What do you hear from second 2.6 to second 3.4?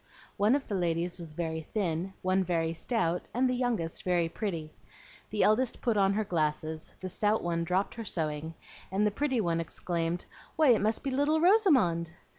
stout,